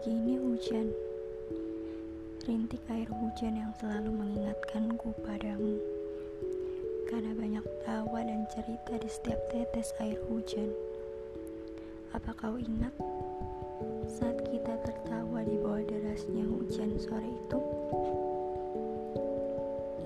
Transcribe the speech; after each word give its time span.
Pagi 0.00 0.16
ini 0.16 0.40
hujan. 0.40 0.88
Rintik 2.48 2.80
air 2.88 3.04
hujan 3.04 3.52
yang 3.52 3.68
selalu 3.76 4.08
mengingatkanku 4.08 5.12
padamu. 5.20 5.76
Karena 7.04 7.36
banyak 7.36 7.60
tawa 7.84 8.24
dan 8.24 8.48
cerita 8.48 8.96
di 8.96 9.04
setiap 9.12 9.36
tetes 9.52 9.92
air 10.00 10.16
hujan. 10.32 10.72
Apa 12.16 12.32
kau 12.32 12.56
ingat 12.56 12.96
saat 14.08 14.40
kita 14.48 14.72
tertawa 14.88 15.44
di 15.44 15.60
bawah 15.60 15.84
derasnya 15.84 16.48
hujan 16.48 16.96
sore 16.96 17.28
itu? 17.28 17.60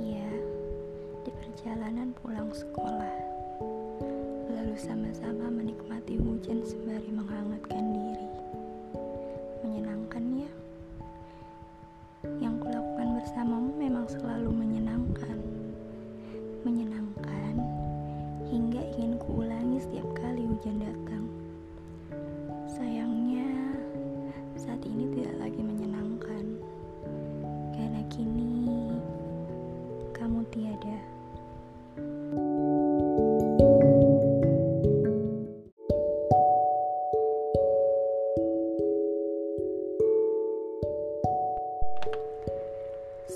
Iya, 0.00 0.32
di 1.20 1.30
perjalanan 1.36 2.16
pulang 2.16 2.48
sekolah. 2.48 3.16
Lalu 4.56 4.72
sama-sama 4.72 5.52
menikmati 5.52 6.16
hujan 6.16 6.64
sembari 6.64 7.12
menghangatkan 7.12 7.92
diri 7.92 8.41
menyenangkan 9.72 10.24
ya. 10.36 10.50
Yang 12.44 12.54
kulakukan 12.60 13.08
bersamamu 13.16 13.72
memang 13.72 14.04
selalu 14.04 14.52
menyenangkan. 14.52 15.31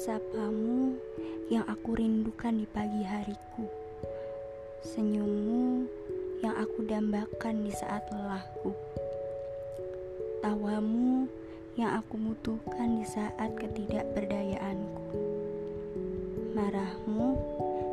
Sapamu 0.07 1.03
yang 1.51 1.67
aku 1.67 1.99
rindukan 1.99 2.55
di 2.55 2.63
pagi 2.71 3.03
hariku. 3.03 3.67
Senyummu 4.87 5.83
yang 6.47 6.55
aku 6.55 6.87
dambakan 6.87 7.67
di 7.67 7.75
saat 7.75 8.07
lelahku. 8.15 8.71
Tawamu 10.47 11.27
yang 11.75 11.99
aku 11.99 12.23
butuhkan 12.23 13.03
di 13.03 13.07
saat 13.11 13.51
ketidakberdayaanku. 13.59 15.11
Marahmu, 16.55 17.29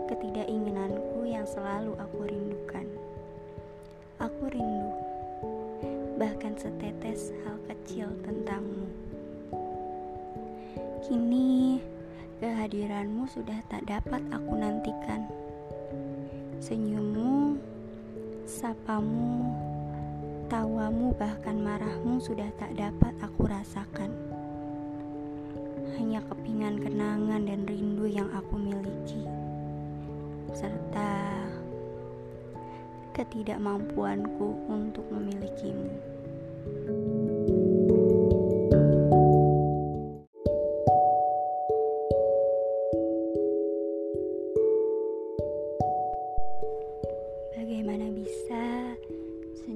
ketidakinginanku 0.06 1.26
yang 1.26 1.50
selalu 1.50 1.98
aku 1.98 2.23
kehadiranmu 13.04 13.28
sudah 13.28 13.60
tak 13.68 13.84
dapat 13.84 14.24
aku 14.32 14.56
nantikan. 14.56 15.28
Senyummu, 16.64 17.60
sapamu, 18.48 19.44
tawamu, 20.48 21.12
bahkan 21.20 21.60
marahmu 21.60 22.24
sudah 22.24 22.48
tak 22.56 22.72
dapat 22.80 23.12
aku 23.20 23.44
rasakan. 23.52 24.08
Hanya 26.00 26.24
kepingan 26.32 26.80
kenangan 26.80 27.44
dan 27.44 27.68
rindu 27.68 28.08
yang 28.08 28.32
aku 28.32 28.56
miliki, 28.56 29.28
serta 30.56 31.44
ketidakmampuanku 33.12 34.64
untuk 34.72 35.04
memilikimu. 35.12 36.13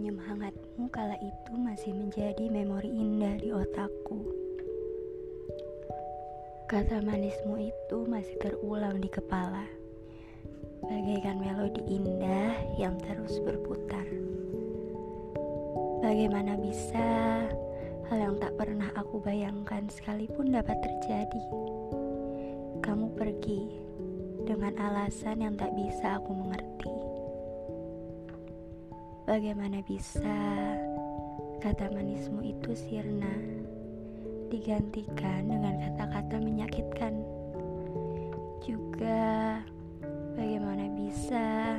Senyum 0.07 0.23
hangatmu 0.23 0.87
kala 0.87 1.19
itu 1.19 1.51
masih 1.59 1.91
menjadi 1.91 2.47
memori 2.47 2.87
indah 2.87 3.35
di 3.43 3.51
otakku? 3.51 4.23
Kata 6.63 7.03
manismu 7.03 7.59
itu 7.59 8.07
masih 8.07 8.39
terulang 8.39 9.03
di 9.03 9.11
kepala, 9.11 9.67
bagaikan 10.87 11.43
melodi 11.43 11.83
indah 11.91 12.55
yang 12.79 12.95
terus 13.03 13.35
berputar. 13.43 14.07
Bagaimana 15.99 16.55
bisa 16.55 17.43
hal 18.07 18.31
yang 18.31 18.39
tak 18.39 18.55
pernah 18.55 18.87
aku 18.95 19.19
bayangkan 19.19 19.91
sekalipun 19.91 20.55
dapat 20.55 20.79
terjadi? 20.87 21.43
Kamu 22.79 23.11
pergi 23.11 23.75
dengan 24.47 24.71
alasan 24.79 25.43
yang 25.43 25.59
tak 25.59 25.75
bisa 25.75 26.15
aku 26.15 26.31
mengerti. 26.31 27.16
Bagaimana 29.27 29.83
bisa 29.83 30.39
kata 31.59 31.91
manismu 31.91 32.47
itu 32.47 32.71
sirna 32.71 33.35
digantikan 34.47 35.51
dengan 35.51 35.75
kata-kata 35.83 36.39
menyakitkan? 36.39 37.27
Juga 38.63 39.59
bagaimana 40.31 40.87
bisa 40.95 41.75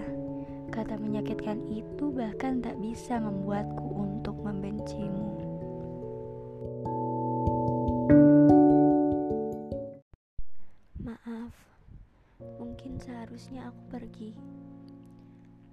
kata 0.69 1.01
menyakitkan 1.01 1.65
itu 1.73 2.13
bahkan 2.13 2.61
tak 2.61 2.77
bisa 2.85 3.17
membuatku 3.17 3.97
untuk 3.97 4.37
membencimu? 4.45 5.33
Maaf, 11.01 11.57
mungkin 12.61 13.01
seharusnya 13.01 13.73
aku 13.73 13.81
pergi 13.89 14.37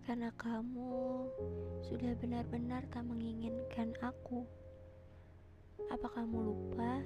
karena 0.05 0.29
kamu 0.37 1.25
sudah 1.81 2.13
benar-benar 2.21 2.85
tak 2.93 3.01
menginginkan 3.09 3.89
aku. 4.05 4.45
Apa 5.89 6.05
kamu 6.13 6.45
lupa 6.45 7.01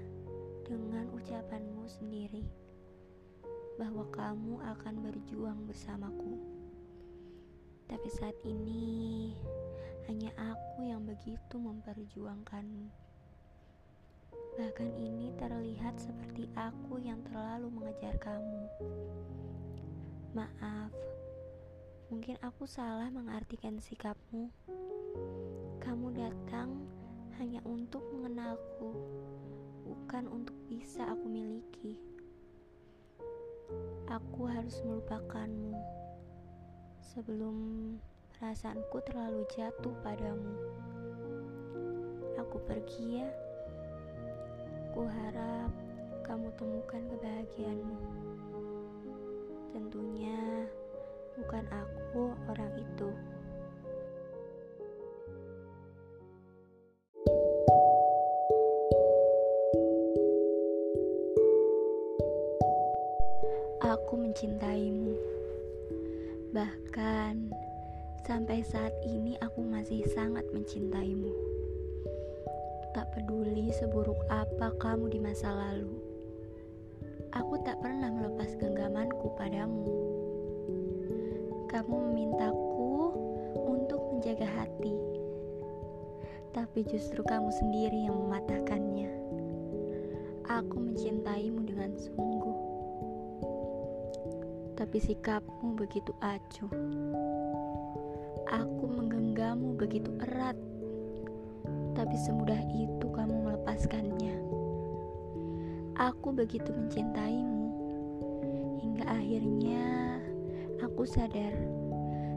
dengan 0.67 1.07
ucapanmu 1.15 1.87
sendiri 1.87 2.43
bahwa 3.79 4.03
kamu 4.11 4.59
akan 4.59 4.95
berjuang 4.99 5.63
bersamaku? 5.63 6.43
Tapi 7.87 8.09
saat 8.11 8.35
ini 8.43 9.31
hanya 10.11 10.35
aku 10.35 10.83
yang 10.83 11.07
begitu 11.07 11.55
memperjuangkanmu. 11.55 12.91
Bahkan 14.59 14.91
ini 14.99 15.31
terlihat 15.39 15.95
seperti 15.95 16.51
aku 16.51 16.99
yang 16.99 17.23
terlalu 17.31 17.71
mengejar 17.71 18.19
kamu. 18.19 18.67
Maaf, 20.35 20.91
mungkin 22.09 22.41
aku 22.41 22.65
salah 22.65 23.05
mengartikan 23.13 23.77
sikapmu. 23.77 24.49
Kamu 25.77 26.09
datang 26.09 26.73
hanya 27.37 27.61
untuk 27.69 28.01
mengenalku, 28.09 28.97
bukan 29.85 30.25
untuk 30.25 30.57
bisa 30.65 31.05
aku 31.05 31.29
miliki. 31.29 32.01
Aku 34.09 34.49
harus 34.49 34.81
melupakanmu 34.81 35.77
sebelum 36.97 37.57
perasaanku 38.33 38.97
terlalu 39.05 39.45
jatuh 39.53 39.93
padamu. 40.01 40.57
Aku 42.41 42.57
pergi 42.65 43.21
ya. 43.21 43.29
Ku 44.97 45.05
harap 45.05 45.69
kamu 46.25 46.49
temukan 46.57 47.05
kebahagiaanmu. 47.05 48.01
Tentunya 49.69 50.48
bukan 51.39 51.63
aku 51.71 52.35
orang 52.51 52.73
itu. 52.75 53.09
Aku 63.79 64.19
mencintaimu. 64.19 65.15
Bahkan 66.51 67.55
sampai 68.27 68.59
saat 68.61 68.91
ini 69.07 69.39
aku 69.39 69.63
masih 69.63 70.03
sangat 70.11 70.43
mencintaimu. 70.51 71.31
Tak 72.91 73.15
peduli 73.15 73.71
seburuk 73.71 74.19
apa 74.27 74.75
kamu 74.75 75.07
di 75.07 75.19
masa 75.23 75.55
lalu. 75.55 75.95
Aku 77.31 77.61
tak 77.63 77.79
pernah 77.79 78.11
melepas 78.11 78.57
genggamanku 78.59 79.31
padamu. 79.39 80.18
Kamu 81.69 82.09
memintaku 82.09 83.13
untuk 83.53 84.01
menjaga 84.09 84.49
hati, 84.57 84.89
tapi 86.49 86.81
justru 86.89 87.21
kamu 87.21 87.53
sendiri 87.53 88.09
yang 88.09 88.17
mematahkannya. 88.17 89.13
Aku 90.49 90.81
mencintaimu 90.81 91.61
dengan 91.69 91.93
sungguh, 91.93 92.57
tapi 94.73 94.97
sikapmu 94.97 95.77
begitu 95.77 96.09
acuh. 96.25 96.73
Aku 98.49 98.89
menggenggammu 98.89 99.77
begitu 99.77 100.09
erat, 100.25 100.57
tapi 101.93 102.17
semudah 102.17 102.57
itu 102.73 103.05
kamu 103.13 103.45
melepaskannya. 103.45 104.41
Aku 106.01 106.33
begitu 106.33 106.73
mencintaimu 106.73 107.69
hingga 108.81 109.05
akhirnya 109.05 110.08
aku 110.79 111.03
sadar 111.03 111.51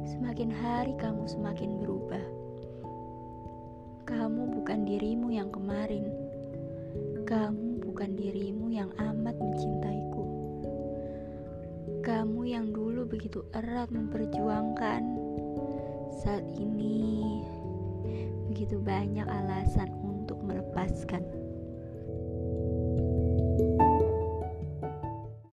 semakin 0.02 0.50
hari 0.50 0.98
kamu 0.98 1.30
semakin 1.30 1.78
berubah. 1.78 2.22
Kamu 4.02 4.50
bukan 4.58 4.82
dirimu 4.82 5.30
yang 5.30 5.46
kemarin. 5.54 6.10
Kamu 7.22 7.78
bukan 7.86 8.18
dirimu 8.18 8.66
yang 8.74 8.90
amat 8.98 9.38
mencintaiku. 9.38 10.26
Kamu 12.02 12.42
yang 12.42 12.74
dulu 12.74 13.06
begitu 13.06 13.46
erat 13.54 13.94
memperjuangkan, 13.94 15.02
saat 16.18 16.42
ini 16.58 17.38
begitu 18.50 18.82
banyak 18.82 19.24
alasan 19.24 19.86
untuk 20.02 20.42
melepaskan. 20.42 21.41